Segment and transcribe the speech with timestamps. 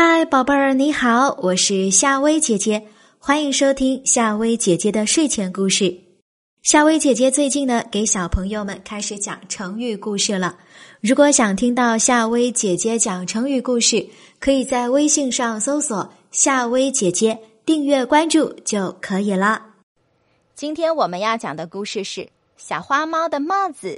[0.00, 2.86] 嗨，宝贝儿，你好，我是夏薇姐姐，
[3.18, 5.92] 欢迎收听夏薇姐姐的睡前故事。
[6.62, 10.56] 夏薇姐姐最近呢，给小朋友们开始讲成语故事了。
[11.00, 14.08] 如果想听到夏薇姐姐讲成语故事，
[14.38, 17.36] 可以在微信上搜索“夏薇姐姐”，
[17.66, 19.60] 订阅关注就可以了。
[20.54, 22.20] 今天我们要讲的故事是
[22.56, 23.88] 《小花猫的帽子》。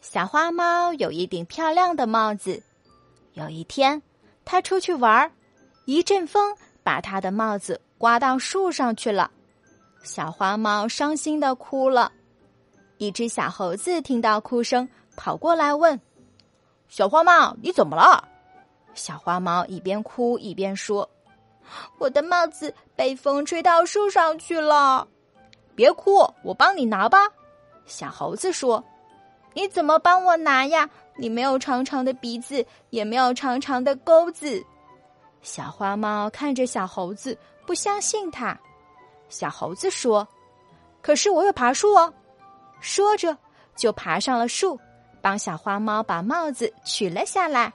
[0.00, 2.62] 小花猫有一顶漂亮的帽子。
[3.34, 4.00] 有一天，
[4.44, 5.30] 它出去玩儿，
[5.84, 9.30] 一阵风把它的帽子刮到树上去了。
[10.02, 12.10] 小花猫伤心的哭了。
[12.96, 16.00] 一只小猴子听到哭声，跑过来问
[16.88, 18.26] ：“小花猫，你怎么了？”
[18.94, 21.08] 小花猫一边哭一边说
[21.98, 25.06] ：“我的帽子被风吹到树上去了。”
[25.76, 27.18] 别哭，我帮你拿吧。”
[27.84, 28.82] 小猴子说。
[29.52, 30.88] 你怎么帮我拿呀？
[31.16, 34.64] 你没有长长的鼻子，也没有长长的钩子。
[35.42, 38.58] 小花猫看着小猴子，不相信它。
[39.28, 40.26] 小猴子说
[41.02, 42.12] ：“可是我有爬树哦。”
[42.80, 43.36] 说着
[43.76, 44.78] 就爬上了树，
[45.20, 47.72] 帮小花猫把帽子取了下来。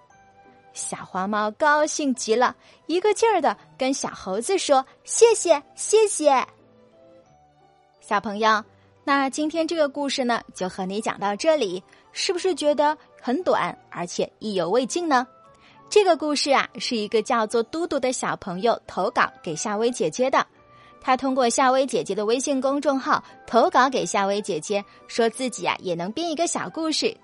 [0.73, 2.55] 小花猫高兴极了，
[2.87, 6.45] 一个劲儿的跟小猴子说：“谢谢，谢谢。”
[8.01, 8.63] 小朋友。
[9.07, 15.27] 那今天这个故事呢，就和你讲到这里，是不是觉得很短，而且意犹未尽呢？
[15.91, 20.45] 这个故事啊，是一个叫做嘟嘟的小朋友投稿给夏薇姐姐的。
[20.99, 27.15] 他通过夏薇姐姐的微信公众号投稿给夏薇姐姐，说自己啊也能编一个小故事。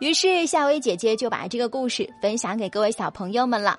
[0.00, 3.78] 于是夏薇姐姐就把这个故事分享给各位小朋友们了。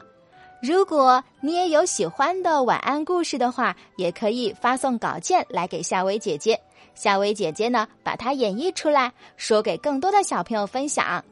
[0.61, 6.59] 如果你也有喜欢的晚安故事的话，也可以发送稿件来给夏薇姐姐。
[6.95, 11.23] 夏薇姐姐呢，把它演绎出来，说给更多的小朋友分享。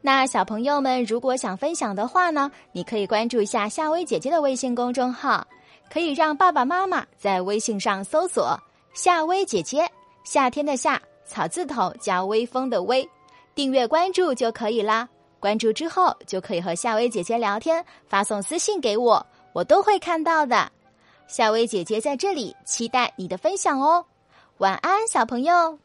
[0.00, 5.44] 那小朋友们如果想分享的话呢，你可以关注一下夏薇姐姐的微信公众号，
[5.92, 8.56] 可以让爸爸妈妈在微信上搜索
[8.94, 9.84] “夏薇姐姐”，
[10.22, 13.06] 夏天的夏，草字头加微风的微，
[13.52, 15.08] 订阅关注就可以啦。
[15.40, 20.70] 关注之后就可以和夏薇姐姐聊天，发送私信给我，我都会看到的。
[21.26, 24.04] 夏薇姐姐在这里期待你的分享哦。
[24.58, 25.80] 晚安，小朋友。